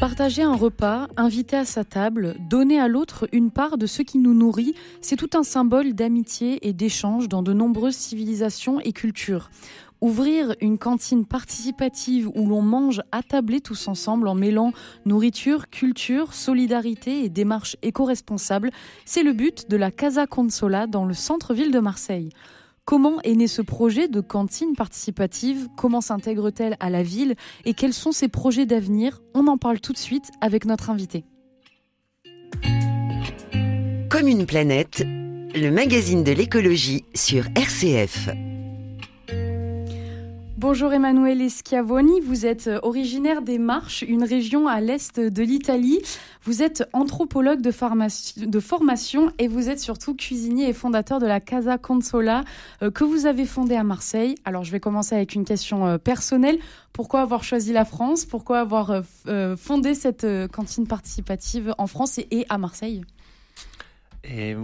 [0.00, 4.16] Partager un repas, inviter à sa table, donner à l'autre une part de ce qui
[4.16, 9.50] nous nourrit, c'est tout un symbole d'amitié et d'échange dans de nombreuses civilisations et cultures.
[10.00, 14.72] Ouvrir une cantine participative où l'on mange attablé tous ensemble en mêlant
[15.04, 18.70] nourriture, culture, solidarité et démarche éco-responsable,
[19.04, 22.30] c'est le but de la Casa Consola dans le centre-ville de Marseille.
[22.90, 25.68] Comment est né ce projet de cantine participative?
[25.76, 27.36] Comment s'intègre-t-elle à la ville?
[27.64, 29.22] Et quels sont ses projets d'avenir?
[29.32, 31.24] On en parle tout de suite avec notre invité.
[34.08, 38.28] Comme une planète, le magazine de l'écologie sur RCF.
[40.60, 46.00] Bonjour Emmanuel Schiavoni, vous êtes euh, originaire des Marches, une région à l'est de l'Italie.
[46.42, 51.78] Vous êtes anthropologue de, formation et vous êtes surtout cuisinier et fondateur de la Casa
[51.78, 52.44] Consola
[52.82, 54.34] euh, que vous avez fondée à Marseille.
[54.44, 56.58] Alors je vais commencer avec une question euh, personnelle.
[56.92, 58.26] Pourquoi avoir choisi la France?
[58.26, 59.02] Pourquoi avoir
[59.56, 63.00] fondé cette cantine participative en France et, à Marseille?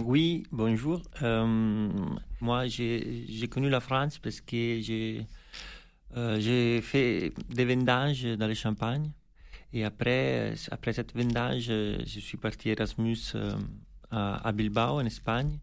[0.05, 1.01] Oui, bonjour.
[2.39, 5.25] moi, j'ai connu la France parce que j'ai
[6.15, 9.11] euh, j'ai fait des vendages dans les champagnes.
[9.73, 13.53] Et après, après cette vendage, je suis parti Erasmus euh,
[14.09, 15.59] à, Bilbao, en Espagne.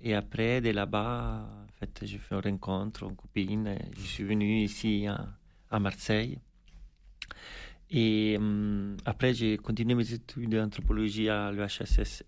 [0.00, 3.76] Et après, de là-bas, en fait, j'ai fait une rencontre, une copine.
[3.96, 5.06] je suis venu ici
[5.70, 6.38] à, Marseille.
[7.90, 12.22] Et euh, après, j'ai continué mes études d'anthropologie à l'EHSS.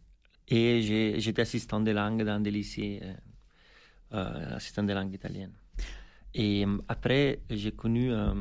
[0.48, 3.00] Et j'étais assistant de langue dans des lycées,
[4.10, 5.52] assistant de langue italienne.
[6.34, 8.32] Et euh, après, j'ai connu euh,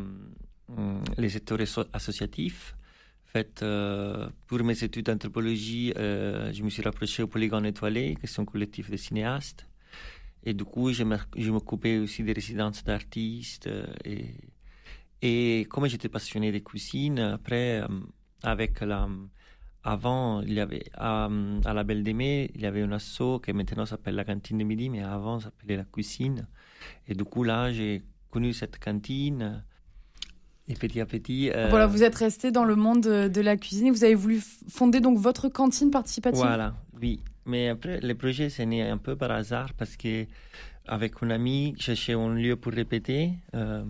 [0.77, 1.59] euh, les secteurs
[1.93, 2.75] associatifs.
[3.35, 3.41] En
[4.47, 8.89] pour mes études d'anthropologie, je me suis rapproché au Polygone étoilé, qui est un collectif
[8.89, 9.67] de cinéastes.
[10.43, 11.03] Et du coup, je
[11.51, 13.69] m'occupais aussi des résidences d'artistes.
[14.03, 14.33] et,
[15.21, 17.83] et comme j'étais passionné de cuisine, après,
[18.41, 19.07] avec la,
[19.83, 21.29] avant, il y avait à,
[21.65, 24.63] à la Belle d'Aimé, il y avait un assaut qui maintenant s'appelle la cantine de
[24.63, 26.47] midi, mais avant s'appelait la cuisine.
[27.07, 29.63] Et du coup, là, j'ai connu cette cantine.
[30.67, 31.49] Et petit à petit.
[31.49, 34.39] Euh, voilà, vous êtes resté dans le monde de la cuisine et vous avez voulu
[34.67, 36.39] fonder donc votre cantine participative.
[36.39, 37.19] Voilà, oui.
[37.47, 40.27] Mais après, le projet, c'est né un peu par hasard parce que
[40.85, 43.83] avec un ami, cherchais un lieu pour répéter, euh,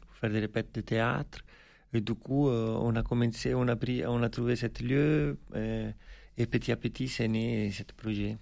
[0.00, 1.40] pour faire des répètes de théâtre.
[1.92, 5.38] Et du coup, euh, on a commencé, on a, pris, on a trouvé ce lieu
[6.38, 8.36] et petit à petit, c'est né ce projet.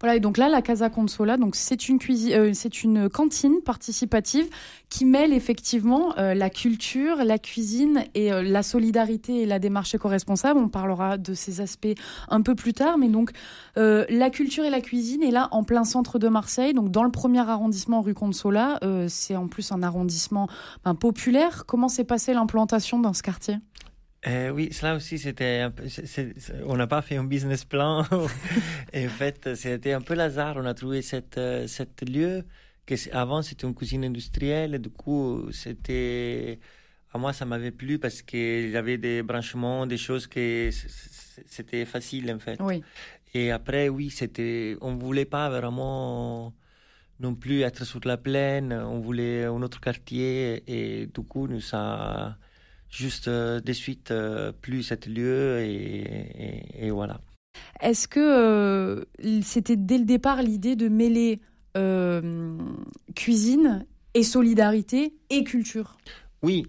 [0.00, 3.60] Voilà, et donc là, la Casa Consola, donc c'est une cuisine, euh, c'est une cantine
[3.64, 4.48] participative
[4.88, 9.94] qui mêle effectivement euh, la culture, la cuisine et euh, la solidarité et la démarche
[9.94, 10.60] éco-responsable.
[10.60, 11.94] On parlera de ces aspects
[12.28, 13.30] un peu plus tard, mais donc
[13.76, 17.10] la culture et la cuisine est là en plein centre de Marseille, donc dans le
[17.10, 18.80] premier arrondissement rue Consola.
[19.08, 20.48] c'est en plus un arrondissement
[20.84, 21.64] ben, populaire.
[21.66, 23.56] Comment s'est passée l'implantation dans ce quartier?
[24.26, 25.84] Euh, oui, cela aussi, c'était un peu,
[26.64, 28.00] on n'a pas fait un business plan.
[28.10, 30.56] en fait, c'était un peu l'hasard.
[30.56, 32.44] On a trouvé cette, euh, cette lieu
[32.86, 34.78] que avant c'était une cuisine industrielle.
[34.80, 36.58] du coup, c'était,
[37.12, 40.70] à moi, ça m'avait plu parce qu'il y avait des branchements, des choses que
[41.46, 42.58] c'était facile en fait.
[42.60, 42.82] Oui.
[43.34, 46.52] Et après, oui, c'était, on voulait pas vraiment
[47.20, 48.72] non plus être sur la plaine.
[48.72, 52.38] On voulait un autre quartier et du coup, nous ça
[52.96, 57.20] juste euh, de suite euh, plus cet lieu et, voilà.
[57.80, 59.04] Est-ce que euh,
[59.42, 61.40] c'était dès le départ l'idée de mêler
[63.14, 65.98] cuisine et solidarité et culture?
[66.42, 66.66] Oui,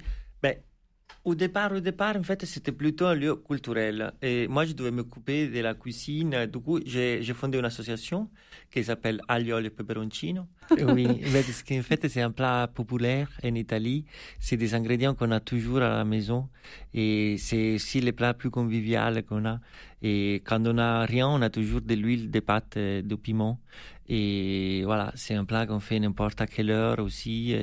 [1.28, 4.14] au départ, au départ, en fait, c'était plutôt un lieu culturel.
[4.22, 6.46] Et moi, je devais m'occuper de la cuisine.
[6.46, 8.30] Du coup, j'ai fondé une association
[8.72, 10.46] qui s'appelle Aglio e Peperoncino.
[10.72, 14.06] oui, parce qu'en fait, c'est un plat populaire en Italie.
[14.40, 16.48] C'est des ingrédients qu'on a toujours à la maison.
[16.94, 19.60] Et c'est aussi le plat plus convivial qu'on a.
[20.02, 23.60] Et quand on n'a rien, on a toujours de l'huile, des pâtes, de piment.
[24.08, 27.56] Et voilà, c'est un plat qu'on fait n'importe à quelle heure aussi,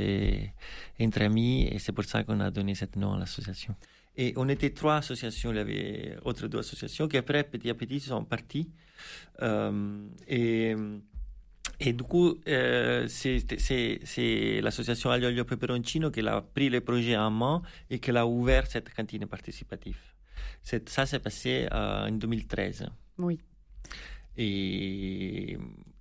[1.01, 3.75] entre amis, et c'est pour ça qu'on a donné ce nom à l'association.
[4.17, 7.75] Et on était trois associations, il y avait autres deux associations qui après, petit à
[7.75, 8.71] petit, sont parties.
[9.43, 17.31] Euh, et, du coup, euh, c'est l'association Aglio Peperoncino qui a pris le projet en
[17.31, 19.99] main et qui a ouvert cette cantine participative.
[20.65, 22.87] Ça s'est passé euh, en 2013.
[23.19, 23.39] Oui.
[24.37, 25.57] Et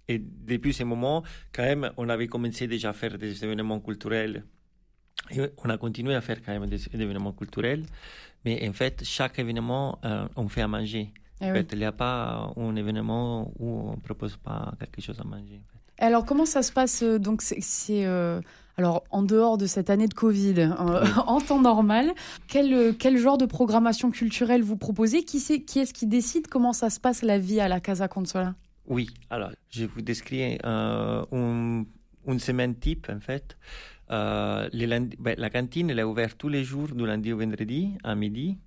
[0.08, 1.24] et depuis ce moment,
[1.54, 4.44] quand même, on avait commencé déjà à faire des événements culturels.
[5.32, 7.84] Et on a continué à faire quand même des, événements culturels.
[8.44, 11.14] Mais en fait, chaque événement, euh, on fait à manger.
[11.40, 15.02] Eh en fait, il n'y a pas un événement où on ne propose pas quelque
[15.02, 15.62] chose à manger.
[15.98, 18.42] Alors, comment ça se passe euh, Donc, c'est euh,
[18.76, 22.12] Alors, en dehors de cette année de Covid, euh, en temps normal,
[22.48, 25.24] quel, quel genre de programmation culturelle vous proposez?
[25.24, 28.56] Qui, qui est-ce qui décide comment ça se passe la vie à la Casa Consola?
[28.88, 33.58] Oui, alors, je vous décris euh, une semaine type, en fait.
[34.12, 34.68] Euh,
[35.20, 38.58] ben, la cantine elle est ouverte tous les jours, du lundi au vendredi, à midi.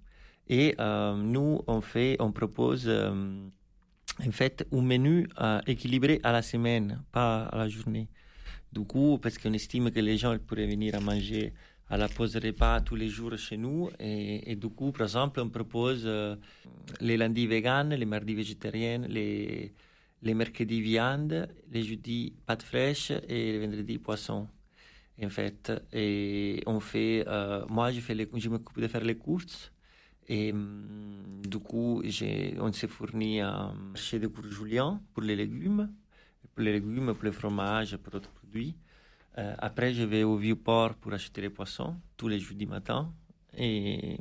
[0.48, 5.28] Et nous, on, fait, on propose en fait un menu
[5.66, 8.08] équilibré à la semaine, pas à la journée.
[8.72, 11.52] Du coup, parce qu'on estime que les gens pourraient venir à manger
[11.88, 13.90] à la pause repas tous les jours chez nous.
[13.98, 16.36] Et, du coup, par exemple, on propose euh,
[17.00, 19.72] les lundis vegan, les mardis végétariens, les,
[20.22, 24.48] les mercredis viande, les jeudis pâtes fraîches et les vendredis poisson.
[25.22, 29.16] En fait, et on fait, euh, moi, je, fais les, je m'occupe de faire les
[29.16, 29.72] courses.
[30.28, 33.40] Et mm, du coup, on s'est fourni
[33.94, 35.90] chez de cours Julien pour les légumes,
[36.56, 38.32] pour les légumes, pour les fromages, pour d'autres
[39.38, 43.12] euh, après, je vais au Vieux-Port pour acheter les poissons tous les jeudis matin.
[43.56, 44.18] Et,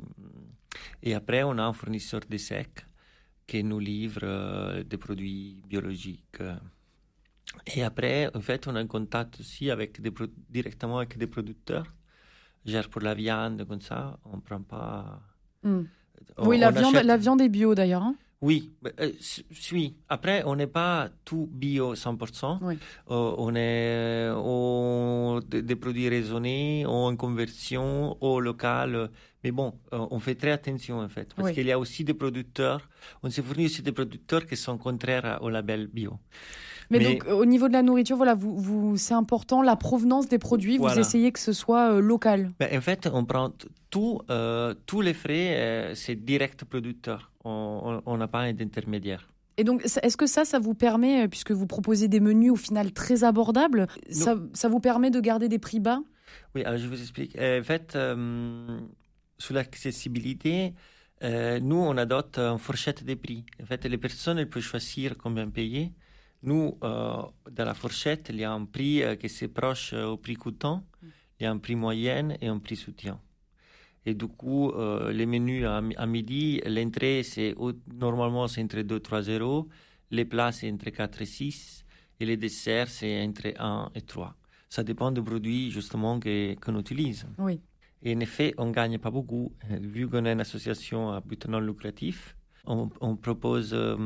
[1.02, 2.86] et après, on a un fournisseur de secs
[3.46, 6.42] qui nous livre euh, des produits biologiques.
[7.74, 10.12] Et après, en fait, on a un contact aussi avec des,
[10.50, 11.86] directement avec des producteurs.
[12.66, 15.22] Genre pour la viande, comme ça, on ne prend pas.
[15.62, 15.84] Hmm.
[16.38, 18.02] oui, la viande, la viande est bio d'ailleurs.
[18.02, 19.12] Hein oui, euh,
[19.72, 19.96] oui.
[20.08, 22.58] Après, on n'est pas tout bio 100%.
[22.62, 29.10] Euh, on est ou des produits raisonnés, en conversion, ou local.
[29.42, 32.14] Mais bon, euh, on fait très attention en fait, parce qu'il y a aussi des
[32.14, 32.88] producteurs,
[33.22, 36.18] on se fournit aussi des producteurs qui sont contraires au label bio.
[36.90, 40.38] Mais, donc, au niveau de la nourriture, voilà, vous, vous c'est important la provenance des
[40.38, 40.78] produits.
[40.78, 42.52] Vous essayez que ce soit local.
[42.60, 43.52] Ben, en fait, on prend
[43.90, 44.20] tout,
[44.86, 49.28] tous les frais, c'est direct producteur on n'a pas d'intermédiaire.
[49.58, 52.56] Et donc, est-ce que ça, ça vous permet, euh, puisque vous proposez des menus au
[52.56, 56.00] final très abordables, ça, ça, vous permet de garder des prix bas?
[56.54, 57.36] Oui, alors je vous explique.
[57.36, 58.78] Euh, en fait, euh,
[59.38, 60.74] sur l'accessibilité,
[61.22, 63.46] nous, on adopte une fourchette des prix.
[63.62, 65.92] En fait, les personnes elles peuvent choisir combien payer.
[66.46, 70.84] Nous, dans la fourchette, il y a un prix qui est proche au prix coûtant,
[71.38, 73.20] il y a un prix moyen et un prix soutien.
[74.06, 77.56] Et du coup, euh, les menus à, midi, l'entrée, c'est
[77.92, 79.68] normalement c'est entre 2 et 3 euros.
[80.12, 81.84] Les plats, c'est entre 4 et 6.
[82.20, 84.36] Et les desserts, c'est entre 1 et 3.
[84.68, 87.26] Ça dépend du produit, justement, qu'on utilise.
[87.38, 87.60] Oui.
[88.02, 89.52] Et en effet, on ne gagne pas beaucoup.
[89.72, 92.35] Euh, vu qu'on est une association à but non lucratif,
[92.66, 93.96] on, propose euh,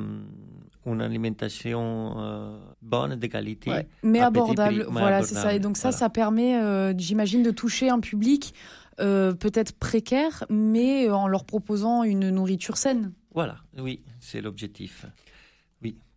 [0.87, 3.71] une alimentation bonne, de qualité.
[4.03, 5.55] mais abordable, voilà, c'est ça.
[5.55, 8.55] Et donc ça, ça permet, j'imagine, de toucher un public
[9.01, 13.12] euh, peut-être précaires, mais en leur proposant une nourriture saine.
[13.35, 15.06] Voilà, oui, c'est l'objectif.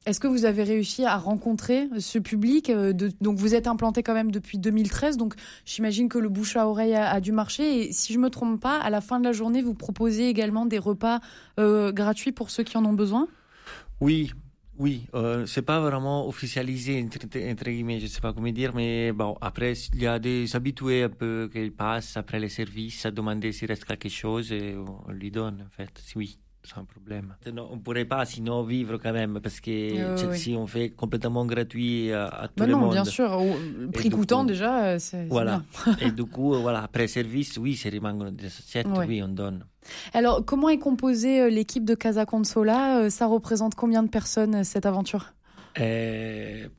[0.06, 2.92] Est-ce que vous avez réussi à rencontrer ce public euh,
[3.22, 5.36] Donc vous êtes implanté quand même depuis 2013, donc
[5.66, 7.88] j'imagine que le bouche à oreille a, dû marcher.
[7.88, 10.66] Et si je me trompe pas, à la fin de la journée, vous proposez également
[10.66, 11.22] des repas
[11.60, 13.30] euh, gratuits pour ceux qui en ont besoin?
[14.02, 14.34] Oui,
[14.78, 19.38] oui, euh, c'est pas vraiment officialisé, entre, guillemets, je sais pas comment dire, mais bon,
[19.40, 23.54] après, il y a des habitués un peu qui passent après les services à demander
[23.54, 27.36] s'il reste quelque chose et on lui donne, en fait, oui sans problème.
[27.46, 32.12] on ne pourrait pas sinon vivre quand même, parce que si on fait complètement gratuit
[32.12, 32.92] à, tout bah le non, monde.
[32.94, 33.38] bien sûr,
[33.92, 35.64] prix coûtant déjà, euh, c'est Voilà.
[36.00, 39.66] et du coup, voilà, après service, oui, c'est rimangono des assiettes, oui, on donne.
[40.14, 44.64] Alors, comment est composée euh, l'équipe de Casa Consola euh, Ça représente combien de personnes,
[44.64, 45.34] cette aventure?
[45.78, 46.70] Ben,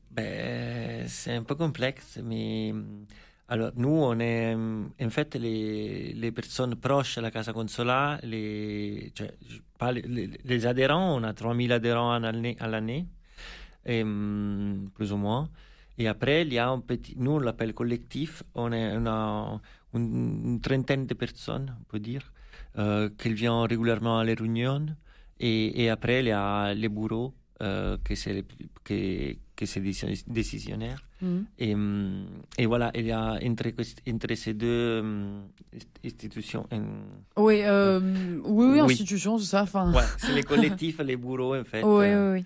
[1.07, 2.73] C'est un peu complexe, mais
[3.47, 9.13] alors, nous, on est en fait les, les personnes proches de la Casa Consola, les,
[9.93, 13.05] les, les, adhérents, on a 3000 adhérents à l'année,
[13.83, 15.49] plus ou moins.
[15.97, 19.61] Et après, il y a un petit, nous on l'appelle collectif, on, est, a
[19.93, 22.33] une, trentaine de personnes, on peut dire,
[22.79, 24.87] euh, qui viennent régulièrement à les réunions.
[25.39, 28.43] Et, après, il y a les bureaux, euh, que c'est
[30.27, 31.03] décisionnaire.
[31.21, 31.39] Mm.
[31.59, 31.75] Et,
[32.57, 33.67] et, voilà, il y a entre,
[34.09, 35.43] entre ces deux mm,
[36.05, 36.67] institutions.
[37.37, 37.99] Oui, euh,
[38.43, 39.63] oui, oui, institutions, c'est ça.
[39.63, 39.93] Enfin...
[39.93, 41.83] Ouais, c'est les collectifs, les bureaux, en fait.
[41.83, 42.45] Oui, oui, oui.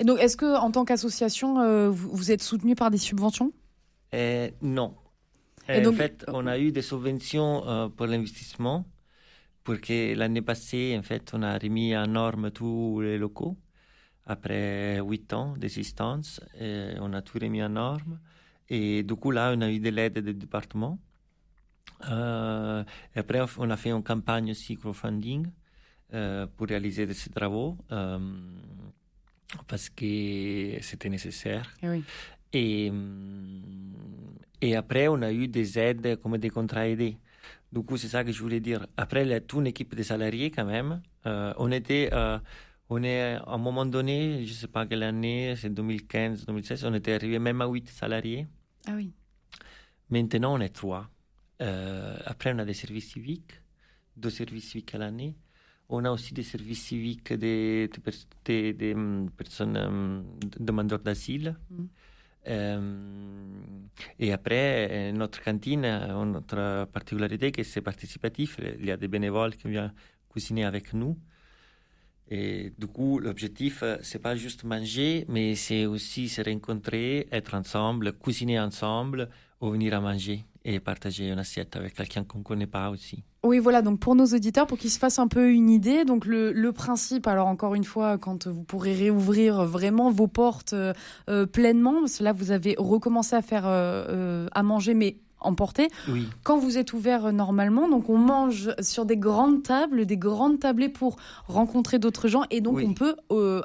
[0.00, 3.52] Et donc, est-ce que en tant qu'association, euh, vous, vous, êtes soutenu par des subventions?
[4.14, 4.94] Euh, Non.
[5.68, 5.94] Et donc...
[5.94, 8.86] En fait, on a eu des subventions pour l'investissement,
[9.62, 13.56] parce que l'année passée, en fait, on a remis en norme tous les locaux
[14.26, 18.18] après huit ans d'existence, on a tout remis en norme.
[18.68, 20.98] Et du coup, là, on a eu de l'aide du département.
[22.08, 22.84] Euh,
[23.14, 25.48] et après, on a fait une campagne aussi crowdfunding
[26.14, 28.18] euh, pour réaliser ces travaux euh,
[29.66, 31.70] parce que c'était nécessaire.
[31.82, 32.02] Eh
[32.52, 32.92] et,
[34.60, 37.16] et après, on a eu des aides comme des contrats aidés.
[37.72, 38.86] Du coup, c'est ça que je voulais dire.
[38.96, 41.00] Après, il y a toute une équipe de salariés quand même.
[41.26, 42.38] Euh, on était, euh,
[42.90, 46.84] on est à un moment donné, je ne sais pas quelle année, c'est 2015, 2016,
[46.84, 48.48] on était arrivé même à 8 salariés.
[48.86, 49.12] Ah oui.
[50.10, 51.08] Maintenant, on est 3.
[51.62, 53.52] Euh, après, on a des services civiques,
[54.16, 55.36] deux services civiques à l'année.
[55.88, 57.88] On a aussi des services civiques des,
[58.44, 60.24] des, des, hum, personnes um,
[60.58, 61.56] demandeurs d'asile.
[61.70, 61.84] Mm.
[62.48, 63.50] Euh,
[64.18, 68.58] et après, notre cantine, notre particularité, que c'est participatif.
[68.80, 69.92] Il y a des bénévoles qui viennent
[70.28, 71.16] cuisiner avec nous.
[72.30, 78.12] Et du coup, l'objectif, c'est pas juste manger, mais c'est aussi se rencontrer, être ensemble,
[78.12, 79.28] cuisiner ensemble
[79.60, 83.24] ou venir à manger et partager une assiette avec quelqu'un qu'on ne connaît pas aussi.
[83.42, 86.26] Oui, voilà, donc pour nos auditeurs, pour qu'ils se fassent un peu une idée, donc
[86.26, 90.92] le, principe, alors encore une fois, quand vous pourrez réouvrir vraiment vos portes euh,
[91.28, 95.88] euh pleinement, là vous avez recommencé à faire euh, euh, à manger, mais emporter.
[96.08, 96.28] Oui.
[96.42, 100.88] Quand vous êtes ouvert normalement, donc on mange sur des grandes tables, des grandes tablées
[100.88, 101.16] pour
[101.46, 103.16] rencontrer d'autres gens, et donc on peut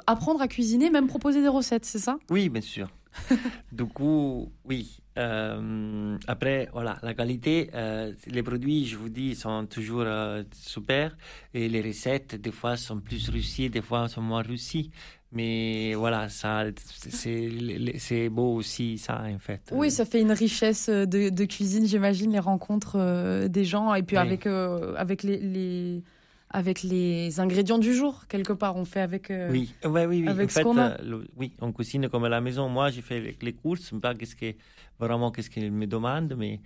[0.06, 2.18] apprendre à cuisiner, même proposer des recettes, c'est ça?
[2.30, 2.88] Oui, bien sûr.
[3.72, 4.98] du coup, oui.
[5.18, 11.16] Euh, après, voilà, la qualité, euh, les produits, je vous dis, sont toujours euh, super.
[11.54, 14.90] Et les recettes, des fois, sont plus réussies, des fois, sont moins réussies.
[15.32, 16.64] Mais voilà, ça,
[17.08, 19.60] c'est beau aussi, ça, en fait.
[19.72, 23.92] Oui, ça fait une richesse de, cuisine, j'imagine, les rencontres des gens.
[23.94, 26.02] Et puis avec, avec les
[26.50, 28.76] avec les ingrédients du jour, quelque part.
[28.76, 29.74] On fait avec, euh, oui.
[29.84, 30.92] oui, oui, avec ce qu'on a.
[31.00, 32.68] Euh, oui, on cuisine comme à la maison.
[32.68, 34.54] Moi, j'ai fait les, courses, pas qu'est-ce que,
[34.98, 36.60] vraiment qu'est-ce qu'ils me demandent, mais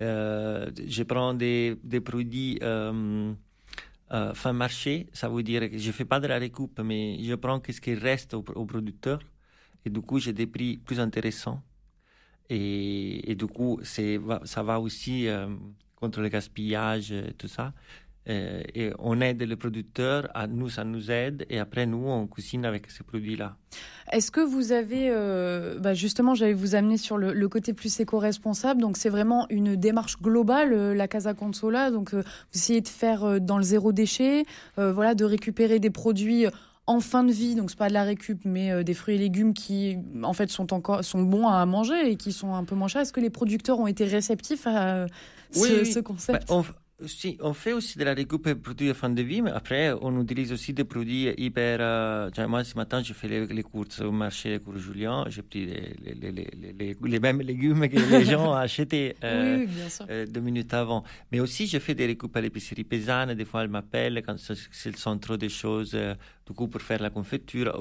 [0.00, 2.58] euh, je prends des, des produits
[4.34, 5.08] fin marché.
[5.12, 7.80] Ça veut dire que je ne fais pas de la récoupe, mais je prends ce
[7.80, 9.20] qui reste au, producteur.
[9.84, 11.62] Et du coup, j'ai des prix plus intéressants.
[12.48, 15.28] Et, et du coup, ça va aussi
[15.96, 17.72] contre le gaspillage et tout ça.
[18.28, 22.26] Euh, et on aide le producteur, à nous, ça nous aide, et après, nous, on
[22.26, 23.56] cuisine avec ces produits-là.
[24.12, 28.80] Est-ce que vous avez, euh, bah justement, j'allais vous amener sur le, côté plus éco-responsable,
[28.80, 32.22] donc c'est vraiment une démarche globale, euh, la Casa Consola, donc vous
[32.54, 34.44] essayez de faire dans le zéro déchet,
[34.76, 36.46] voilà, de récupérer des produits
[36.86, 39.54] en fin de vie, donc c'est pas de la récup, mais des fruits et légumes
[39.54, 42.88] qui en fait sont encore sont bons à manger et qui sont un peu moins
[42.88, 43.02] chers.
[43.02, 45.06] Est-ce que les producteurs ont été réceptifs à
[45.52, 46.48] ce, concept?
[46.48, 46.64] Bah,
[47.40, 50.52] on fait aussi de la récup produits à fin de vie, mais après, on utilise
[50.52, 51.78] aussi des produits hyper.
[51.80, 55.24] Euh, moi, ce matin, j'ai fait les, courses au marché Cours Julien.
[55.28, 59.64] J'ai pris les, les, les, les, mêmes légumes que les gens ont achetés euh,
[60.10, 61.04] euh, deux minutes avant.
[61.30, 63.32] Mais aussi, je fais des recoupes à l'épicerie paysanne.
[63.34, 64.36] Des fois, elles m'appellent quand
[64.84, 65.96] elles sont trop de choses,
[66.46, 67.80] du coup, pour faire la confiture.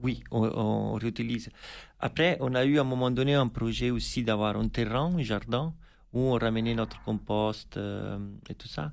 [0.00, 1.50] Oui, on, on réutilise.
[1.98, 5.22] Après, on a eu à un moment donné un projet aussi d'avoir un terrain, un
[5.22, 5.74] jardin
[6.14, 8.18] où on ramenait notre compost euh,
[8.48, 8.92] et tout ça.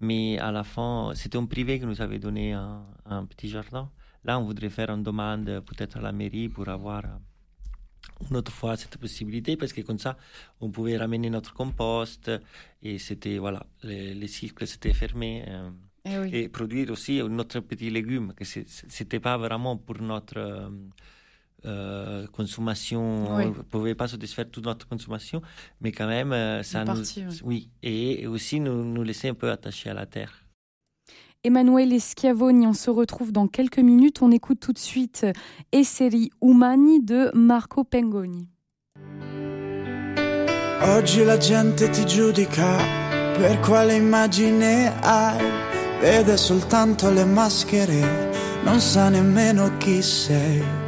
[0.00, 3.90] Mais à la fin, c'était un privé qui nous avait donné un, petit jardin.
[4.24, 7.02] Là, on voudrait faire une demande peut-être à la mairie pour avoir
[8.30, 10.16] une autre fois cette possibilité parce que comme ça,
[10.60, 12.30] on pouvait ramener notre compost
[12.82, 15.44] et c'était, voilà, les, cycles s'étaient fermés.
[15.48, 15.70] Euh,
[16.06, 20.70] eh et produire aussi notre petit légume, que c'était pas vraiment pour notre euh,
[21.64, 25.42] euh, consommation, on ne pouvait pas satisfaire toute notre consommation,
[25.80, 27.02] mais quand même, euh, ça nous.
[27.44, 27.70] Oui.
[27.82, 30.44] Et, aussi nous, nous laisser un peu attachés à la terre.
[31.42, 34.20] Emanuele Schiavoni, on se retrouve dans quelques minutes.
[34.20, 35.26] On écoute tout de suite
[35.72, 38.48] Esseri Umani de Marco Pengoni.
[40.82, 42.76] Oggi la gente ti giudica
[43.36, 45.38] per quale immagine hai,
[46.00, 48.30] vede soltanto le maschere,
[48.64, 50.79] non sa nemmeno chi sei.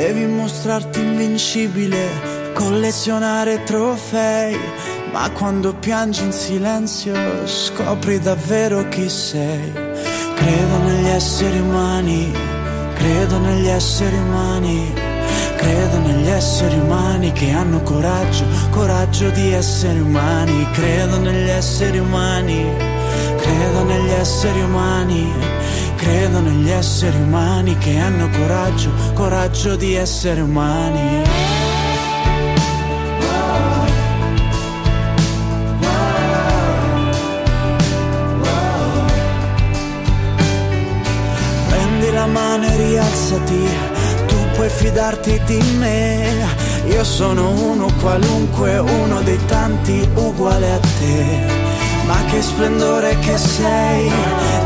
[0.00, 2.08] Devi mostrarti invincibile,
[2.54, 4.58] collezionare trofei,
[5.12, 7.14] ma quando piangi in silenzio
[7.44, 9.70] scopri davvero chi sei.
[10.34, 12.32] Credo negli esseri umani,
[12.94, 14.90] credo negli esseri umani,
[15.56, 22.64] credo negli esseri umani che hanno coraggio, coraggio di essere umani, credo negli esseri umani,
[23.36, 25.59] credo negli esseri umani
[26.00, 31.22] Credo negli esseri umani che hanno coraggio, coraggio di essere umani.
[41.68, 43.68] Prendi la mano e rialzati,
[44.26, 46.46] tu puoi fidarti di me.
[46.86, 51.69] Io sono uno qualunque, uno dei tanti uguale a te
[52.10, 54.10] ma che splendore che sei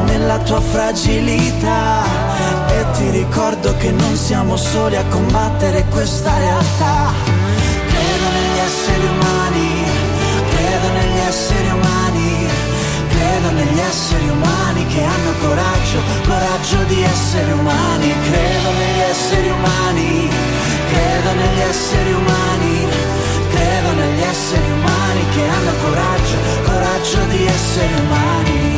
[0.07, 2.03] nella tua fragilità.
[2.69, 7.13] E ti ricordo che non siamo soli a combattere questa realtà.
[7.91, 9.69] Credo negli esseri umani,
[10.57, 12.49] credo negli esseri umani,
[13.11, 18.15] credo negli esseri umani che hanno coraggio, coraggio di essere umani.
[18.23, 20.31] Credo negli esseri umani,
[20.89, 22.89] credo negli esseri umani,
[23.53, 24.74] credo negli esseri umani
[25.35, 28.74] che hanno coraggio, coraggio di essere umani.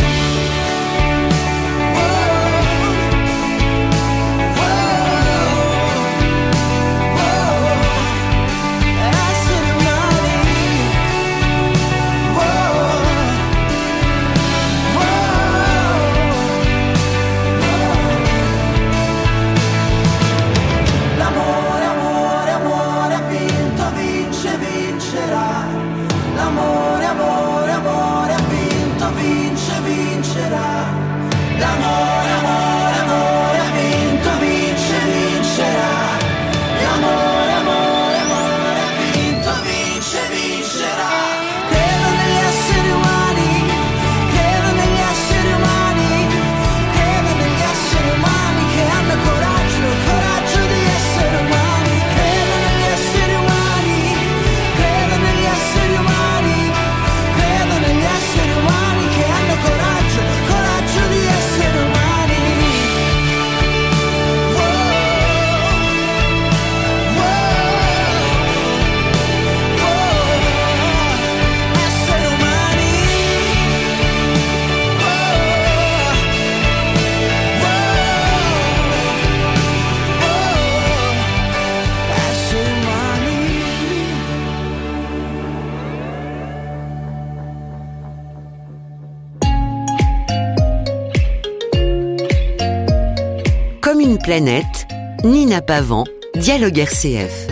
[94.36, 94.86] Planète,
[95.24, 97.48] Nina Pavant, Dialogue RCF.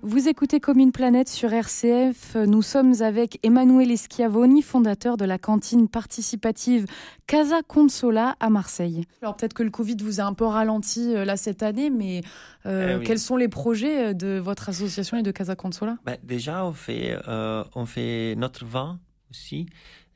[0.00, 2.36] Vous écoutez Comme une planète sur RCF.
[2.36, 6.86] Nous sommes avec Emanuele Schiavoni, fondateur de la cantine participative
[7.26, 9.04] Casa Consola à Marseille.
[9.20, 12.22] Alors peut-être que le Covid vous a un peu ralenti euh, là cette année, mais
[12.64, 13.04] euh, Eh oui.
[13.04, 15.98] quels sont les projets euh, de votre association et de Casa Consola?
[16.06, 18.98] Ben, déjà, on fait, euh, on fait notre vin
[19.30, 19.66] aussi.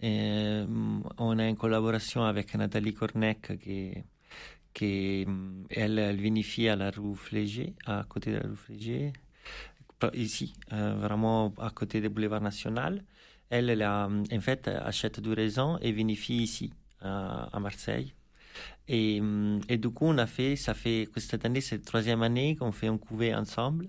[0.00, 3.94] Et, hum, on a une collaboration avec Nathalie Cornec qui, qui
[4.82, 9.12] hum, elle, vinifie à la rue Flégé, à côté de la rue Flégé,
[10.14, 13.04] ici, euh, vraiment à côté du boulevard national.
[13.50, 18.14] Elle, a, hum, en fait, achète du raisin et vinifie ici, à, Marseille.
[18.88, 22.22] Et, hum, et du coup, on a fait, ça fait cette année, c'est la troisième
[22.22, 23.88] année qu'on fait un cuvée ensemble.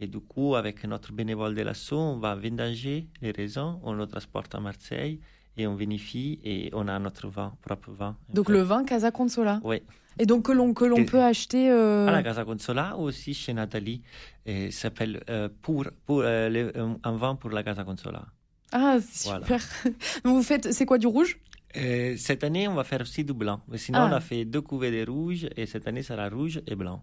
[0.00, 4.06] Et du coup, avec notre bénévole de l'assaut, on va vendanger les raisins, on le
[4.06, 5.20] transporte à Marseille
[5.56, 8.16] et on vinifie et on a notre vin, propre vin.
[8.32, 8.52] Donc fait.
[8.52, 9.60] le vin Casa Consola.
[9.64, 9.82] Oui.
[10.18, 11.70] Et donc que l'on que l'on peut acheter.
[11.70, 14.02] euh, À la Casa Consola, aussi chez Nathalie,
[14.46, 18.24] et s'appelle euh, pour, pour, euh, le- un- vin pour la Casa Consola.
[18.72, 19.40] Ah, Voilà.
[19.44, 19.60] super.
[20.24, 21.38] Donc vous faites, c'est quoi du rouge?
[21.76, 23.60] Euh, cette année, on va faire aussi du blanc.
[23.66, 24.08] Mais sinon, Ah.
[24.08, 27.02] on a fait deux cuvées de rouge et cette année, ça sera rouge et blanc.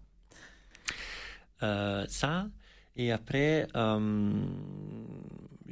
[2.08, 2.46] Ça,
[2.96, 3.68] et après,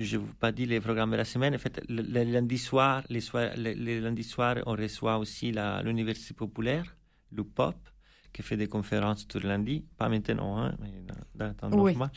[0.01, 1.55] je ne vous pas dit les programmes de la semaine.
[1.55, 5.53] En fait, le, le lundi soir, les, soirs, les, les lundis soirs, on reçoit aussi
[5.85, 6.97] l'Université populaire,
[7.33, 7.77] le POP,
[8.33, 9.85] qui fait des conférences tous les lundis.
[9.99, 11.03] Pas maintenant, hein, mais
[11.35, 11.93] dans, le temps Oui.
[11.93, 12.11] normal.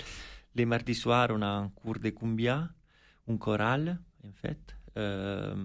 [0.56, 2.70] Les mardis soirs, on a un cours de cumbia,
[3.28, 5.56] un choral, en fait, euh,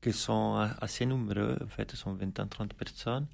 [0.00, 3.26] qui sont assez nombreux, en fait, sont 20 à 30 personnes.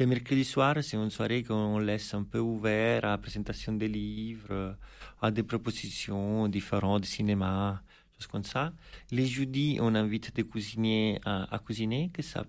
[0.00, 3.88] Les mercredis soirs, c'est une soirée qu'on laisse un peu ouverte à la présentation des
[3.88, 4.76] livres,
[5.20, 7.82] à des propositions différentes de cinéma,
[8.16, 8.72] choses comme ça.
[9.10, 12.44] Les jeudis, on invite des cuisiniers à, cuisiner, que ça,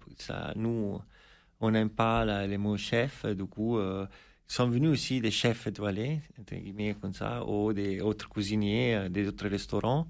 [0.55, 1.01] nous,
[1.59, 4.05] on n'aime pas les mots chef, du coup, euh,
[4.49, 9.09] sont venus aussi des chefs étoilés, entre guillemets, comme ça, ou des autres cuisiniers, euh,
[9.09, 10.07] des autres restaurants.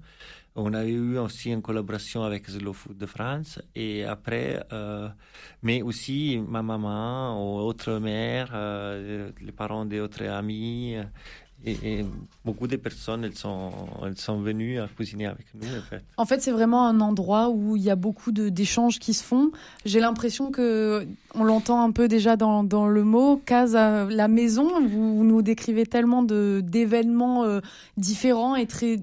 [0.56, 3.60] On a eu aussi une collaboration avec Slow Food de France.
[3.74, 5.08] Et après, euh,
[5.62, 10.96] mais aussi ma maman ou autre mère, euh, les parents d'autres amis.
[11.66, 12.06] Euh, Et, et
[12.44, 13.70] beaucoup de personnes, elles sont,
[14.04, 16.02] elles sont venues à cuisiner avec nous, en fait.
[16.16, 19.22] En fait, c'est vraiment un endroit où il y a beaucoup de- d'échanges qui se
[19.24, 19.50] font.
[19.84, 24.80] J'ai l'impression que on l'entend un peu déjà dans, dans le mot casa, la maison.
[24.86, 27.60] Vous, vous nous décrivez tellement de d'événements euh,
[27.96, 28.96] différents et très,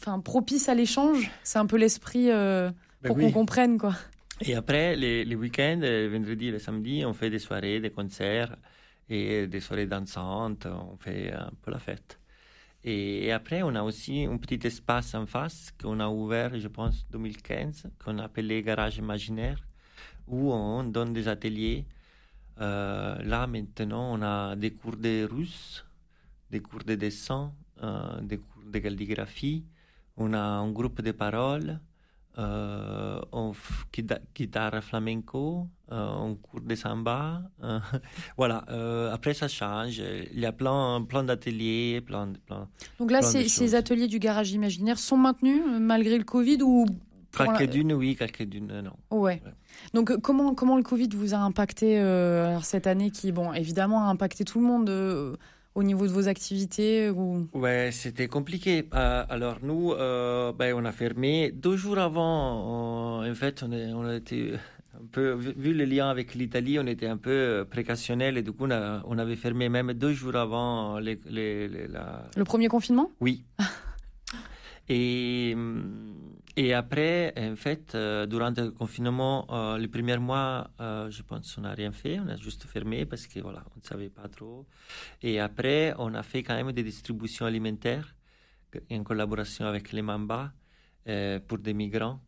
[0.00, 1.30] enfin, propices à l'échange.
[1.44, 2.70] C'est un peu l'esprit euh,
[3.02, 3.24] Ben pour oui.
[3.24, 3.94] qu'on comprenne, quoi.
[4.42, 7.90] Et après, les, les week-ends, le vendredi et le samedi, on fait des soirées, des
[7.90, 8.56] concerts
[9.10, 10.66] et des soirées dansantes.
[10.66, 12.18] On fait un peu la fête.
[12.82, 17.06] Et, après, on a aussi un petit espace en face qu'on a ouvert, je pense,
[17.10, 19.58] 2015, qu'on a appelé Garage Imaginaire,
[20.26, 21.84] où on donne des ateliers.
[22.60, 25.84] Euh, là, maintenant, on a des cours de russe,
[26.50, 29.64] des cours de dessin, euh, des cours de calligraphie.
[30.16, 31.80] On a un groupe de paroles.
[32.38, 33.52] Euh, on
[34.34, 37.42] guitare flamenco, on cours de samba.
[38.36, 38.64] voilà.
[39.12, 40.02] après, ça change.
[40.32, 42.68] Il y a plein, plein d'ateliers, plein, plein.
[42.98, 46.86] Donc là, ces, ateliers du garage imaginaire sont maintenus malgré le Covid ou
[47.36, 49.16] Quelques-unes, oui, quelques-unes, non.
[49.16, 49.40] Ouais.
[49.94, 52.02] Donc, comment, comment le Covid vous a impacté
[52.62, 55.38] cette année qui, bon, évidemment, a impacté tout le monde
[55.80, 57.48] au niveau de vos activités ou...
[57.54, 58.86] Ouais, c'était compliqué.
[58.94, 63.24] Euh, alors nous, euh, ben, on a fermé deux jours avant.
[63.26, 64.52] en fait, on, est, on a été
[64.94, 68.66] un peu vu le lien avec l'Italie, on était un peu précautionnel et du coup,
[68.66, 71.18] on, on avait fermé même deux jours avant les,
[71.88, 72.28] la...
[72.36, 73.10] le premier confinement?
[73.20, 73.44] Oui.
[74.90, 75.56] et
[76.62, 81.54] et après, en fait, euh, durant le confinement, euh, les premiers mois, euh, je pense
[81.54, 82.20] qu'on n'a rien fait.
[82.20, 84.66] On a juste fermé parce que voilà, ne savait pas trop.
[85.22, 88.14] Et après, on a fait quand même des distributions alimentaires
[88.90, 90.52] en collaboration avec les Mamba
[91.48, 92.20] pour des migrants.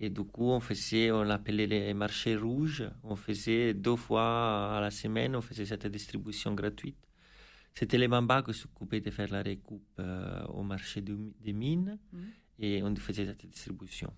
[0.00, 2.84] Et du coup, on faisait, on l'appelait les marchés rouges.
[3.02, 6.96] On faisait deux fois à la semaine, on faisait cette distribution gratuite.
[7.74, 10.00] C'était les Mamba qui s'occupaient de faire la récoupe
[10.48, 11.98] au marché des mines.
[12.14, 12.22] Mm
[12.58, 14.12] et on faisait cette distribution.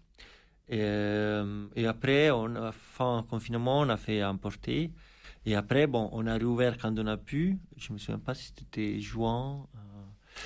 [0.68, 4.90] Et, euh, et, après, on a fin confinement, on a fait importer.
[5.44, 7.58] Et après, bon, on a réouvert quand on a pu.
[7.76, 9.64] Je me souviens pas si c'était juin.
[9.76, 9.78] Euh,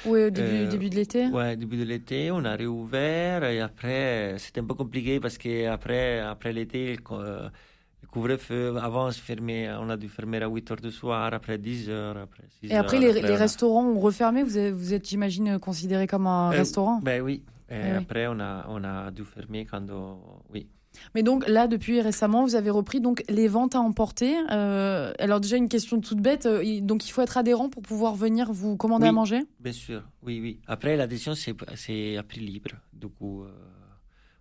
[0.06, 1.26] oui, au début, euh, début de l'été.
[1.32, 3.44] Oui, début de l'été, on a réouvert.
[3.44, 9.70] Et après, c'était un peu compliqué parce qu'après après, l'été, le, couvre-feu, avant, on, fermait,
[9.72, 12.76] on a dû fermer à 8 heures du soir, après 10 heures, après 6 Et
[12.76, 14.42] après, les, les restaurants ont refermé.
[14.42, 17.00] Vous êtes, vous êtes j'imagine, considéré comme un restaurant?
[17.02, 19.86] Ben oui, et eh après, on, a, on a dû fermer quand.
[20.52, 20.66] Oui.
[21.14, 24.36] Mais donc là, depuis récemment, vous avez repris donc les ventes à emporter.
[24.50, 26.46] Euh, alors déjà une question toute bête.
[26.46, 29.42] Euh, donc il faut être adhérent pour pouvoir venir vous commander à manger?
[29.60, 30.60] Bien sûr, oui, oui.
[30.66, 32.72] Après l'adhésion c'est à prix libre.
[32.92, 33.52] Du coup, euh,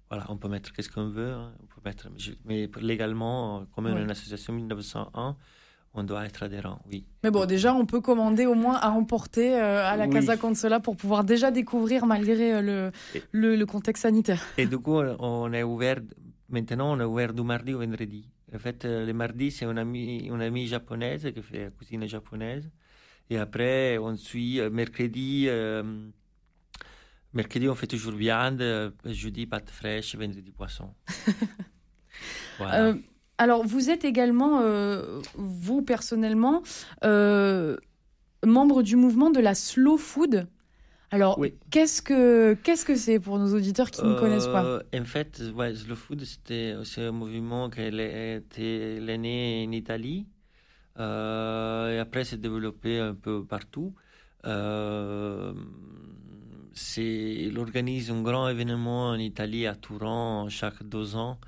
[0.09, 1.33] voilà, on peut mettre qu'est-ce qu'on veut.
[1.33, 1.53] Hein.
[1.61, 2.09] On peut mettre,
[2.45, 5.37] mais légalement, comme on est une association 1901,
[5.93, 7.06] on doit être adhérent, oui.
[7.23, 10.80] Mais bon, déjà, on peut commander au moins à emporter euh, à la Casa Consola
[10.80, 12.91] pour pouvoir déjà découvrir malgré euh,
[13.32, 14.43] le, le, contexte sanitaire.
[14.58, 15.99] Et du coup, on est ouvert,
[16.49, 18.30] maintenant, on est ouvert du mardi au vendredi.
[18.54, 22.08] En fait, euh, le mardi, c'est une amie, une amie japonaise qui fait la cuisine
[22.08, 22.69] japonaise.
[23.30, 25.47] Et après, on suit mercredi.
[27.34, 28.63] mercredi, on fait toujours viande.
[29.06, 30.15] Jeudi, pâte fraîche.
[30.15, 30.93] Vendredi, poisson.
[32.58, 32.95] voilà.
[33.39, 36.62] Alors, vous êtes également, euh, vous personnellement,
[37.06, 37.78] euh,
[38.45, 40.45] membre du mouvement de la slow food.
[41.10, 41.39] Alors,
[41.71, 44.65] qu'est-ce que qu'est-ce que c'est pour nos auditeurs qui ne connaissent pas?
[44.65, 50.25] euh, En fait, ouais, slow food, c'était un mouvement qui était né en Italie
[50.97, 53.93] et après s'est développé un peu partout.
[56.97, 61.39] il organise un grand événement en Italie à Turin chaque deux ans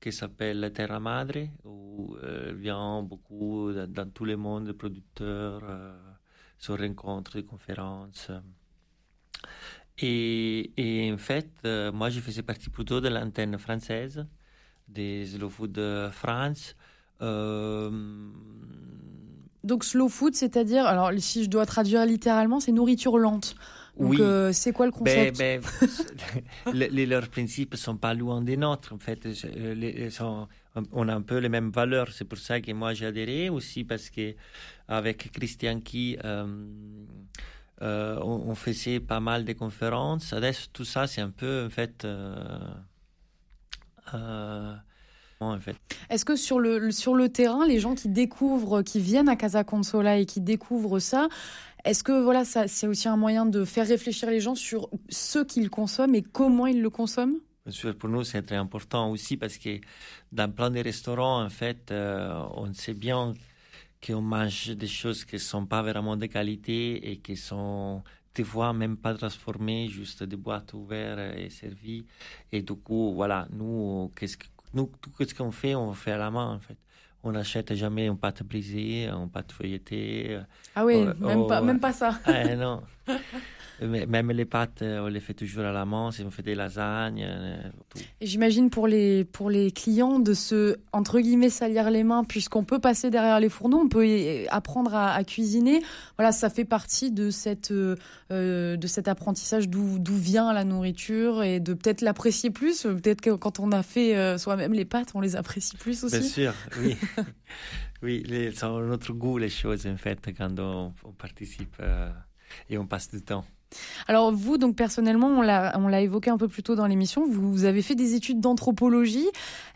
[0.00, 5.96] qui s'appelle Terra Madre, où euh, vient beaucoup dans, tout le monde de producteurs, euh,
[6.58, 8.30] sur rencontres, des conférences.
[9.98, 14.26] Et, et en fait, euh, moi, je faisais partie plutôt de l'antenne française
[14.88, 15.80] des Slow Food
[16.12, 16.76] France.
[17.22, 17.90] Euh,
[19.64, 23.54] Donc slow food, c'est-à-dire, alors si je dois traduire littéralement, c'est nourriture lente.
[23.96, 24.18] Oui.
[24.20, 25.62] Euh, c'est quoi le ben, concept ben,
[26.72, 28.92] les, Leurs principes ne sont pas loin des nôtres.
[28.92, 30.48] En fait, les, sont,
[30.92, 32.12] on a un peu les mêmes valeurs.
[32.12, 34.34] C'est pour ça que moi j'ai adhéré aussi parce que
[34.88, 36.66] avec Christian Key, euh,
[37.82, 40.34] euh, on, faisait pas mal de conférences.
[40.72, 42.06] tout ça, c'est un peu en fait.
[45.40, 45.76] En fait.
[46.08, 49.64] Est-ce que sur le, sur le terrain, les gens qui découvrent, qui viennent à Casa
[49.64, 51.28] Consola et qui découvrent ça,
[51.84, 55.38] est-ce que voilà, ça, c'est aussi un moyen de faire réfléchir les gens sur ce
[55.40, 57.38] qu'ils consomment et comment ils le consomment?
[57.98, 59.80] Pour nous, c'est très important aussi parce que
[60.32, 63.34] dans plein de restaurants, en fait, euh, on sait bien
[64.04, 68.02] qu'on mange des choses qui ne sont pas vraiment de qualité et qui sont
[68.34, 72.06] des fois même pas transformées, juste des boîtes ouvertes et servies.
[72.52, 74.46] Et du coup, voilà, nous, qu'est-ce que,
[74.76, 76.76] nous tout ce qu'on fait, on fait à la main, en fait
[77.26, 80.38] on n'achète jamais une pâte brisée, une pâte feuilletée.
[80.76, 82.20] Ah oui, même, pas, même pas ça.
[82.24, 82.82] Ah, non.
[83.80, 86.54] Même les pâtes, euh, on les fait toujours à la main, si on fait des
[86.54, 87.26] lasagnes.
[87.28, 87.58] Euh,
[88.22, 92.78] j'imagine pour les, pour les clients de se, entre guillemets, salir les mains, puisqu'on peut
[92.78, 94.06] passer derrière les fourneaux, on peut
[94.48, 95.82] apprendre à, cuisiner.
[96.16, 97.96] Voilà, ça fait partie de, cette, euh,
[98.30, 102.84] de cet apprentissage d'où vient la nourriture et de peut-être l'apprécier plus.
[102.84, 106.18] Peut-être que quand on a fait soi-même les pâtes, on les apprécie plus aussi.
[106.20, 106.96] Bien sûr, oui.
[108.02, 111.76] oui, c'est notre goût les choses, en fait, quand on, participe
[112.70, 113.44] et on passe du temps.
[114.08, 117.82] Alors vous, donc personnellement, on l'a évoqué un peu plus tôt dans l'émission, vous, avez
[117.82, 119.26] fait des études d'anthropologie.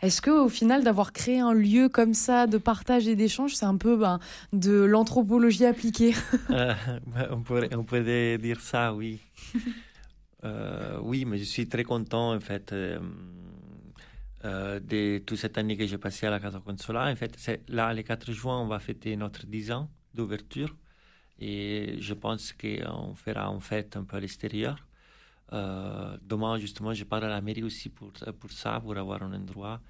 [0.01, 3.65] Est-ce que au final, d'avoir créé un lieu comme ça de partage et d'échange, c'est
[3.65, 4.19] un peu ben,
[4.53, 6.13] de l'anthropologie appliquée?
[6.51, 6.73] Euh,
[7.31, 9.19] on, pourrait, on, pourrait, dire ça, oui.
[10.43, 12.73] euh, oui, mais je suis très content en fait.
[12.73, 12.99] Euh,
[14.79, 17.11] de toute cette année que j'ai passée à la Casa Consola.
[17.11, 20.75] En fait, là, le 4 juin, on va fêter notre 10 ans d'ouverture.
[21.41, 24.77] Et je pense qu'on fera en fête un peu à l'extérieur.
[25.53, 29.33] Euh, demain, justement, je parle à la mairie aussi pour, pour ça, pour avoir un
[29.33, 29.81] endroit.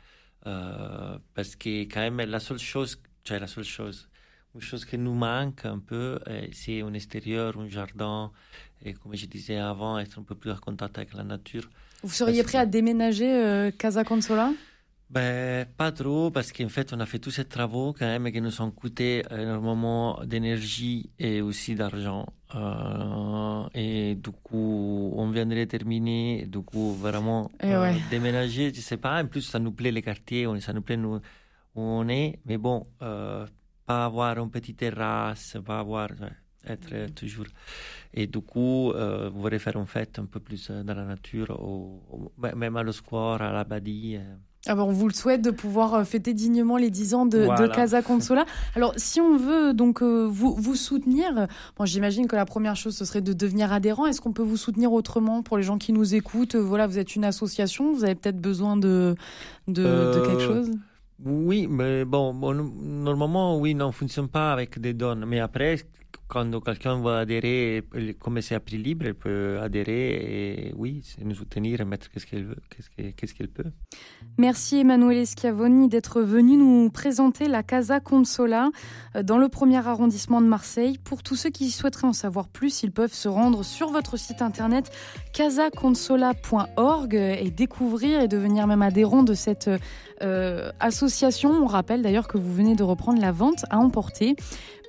[0.48, 4.10] Euh, parce que quand même, la seule chose, cest la seule chose,
[4.56, 8.32] une chose qui nous manque un peu, euh, c'est un extérieur, un jardin,
[8.84, 11.70] et comme je disais avant, être un peu plus en contact avec la nature.
[12.02, 14.52] Vous seriez prêt à déménager Casa Consola?
[15.12, 18.40] Ben, pas trop, parce qu'en fait, on a fait tous ces travaux quand même qui
[18.40, 22.26] nous ont coûté énormément d'énergie et aussi d'argent.
[22.56, 29.22] Euh, et du coup, on viendrait terminer, du coup, vraiment euh, déménager, je sais pas.
[29.22, 32.58] En plus, ça nous plaît les quartiers, ça nous plaît nous, où on est, mais
[32.58, 33.46] bon, euh,
[33.86, 36.08] pas avoir une petite terrasse, pas avoir
[36.66, 37.48] être toujours.
[38.14, 41.62] Et du coup, euh, vous voulez faire une fête un peu plus dans la nature,
[41.62, 44.18] ou, même à le square, à la badie.
[44.68, 48.04] Ah on vous le souhaite de pouvoir euh, fêter dignement les 10 ans de, Casa
[48.04, 48.46] Consola.
[48.76, 51.48] Alors, si on veut donc euh, vous, vous soutenir,
[51.78, 54.06] bon, j'imagine que la première chose ce serait de devenir adhérent.
[54.06, 56.56] Est-ce qu'on peut vous soutenir autrement pour les gens qui nous écoutent?
[56.56, 59.16] Voilà, vous êtes une association, vous avez peut-être besoin de,
[59.68, 60.72] de, de quelque chose?
[61.24, 65.24] oui, mais bon, normalement, oui, non, fonctionne pas avec des dons.
[65.28, 65.78] Mais après,
[66.28, 67.84] quand quelqu'un va adhérer,
[68.20, 72.26] comme c'est à prix libre, elle peut adhérer et oui, nous soutenir et mettre qu'est-ce
[72.26, 72.58] qu'elle veut,
[73.18, 73.72] qu'est-ce qu'elle peut.
[74.38, 78.70] Merci Emanuele Schiavoni d'être venu nous présenter la Casa Consola
[79.16, 80.98] euh, dans le premier arrondissement de Marseille.
[80.98, 84.42] Pour tous ceux qui souhaiteraient en savoir plus, ils peuvent se rendre sur votre site
[84.42, 84.90] internet
[85.34, 89.70] casaconsola.org et découvrir et devenir même adhérent de cette
[90.22, 91.52] euh, association.
[91.52, 94.36] On rappelle d'ailleurs que vous venez de reprendre la vente à emporter.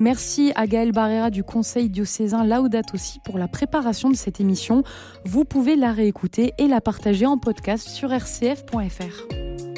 [0.01, 4.83] Merci à Gaël Barrera du Conseil diocésain Laudato aussi pour la préparation de cette émission.
[5.25, 9.72] Vous pouvez la réécouter et la partager en podcast sur rcf.fr.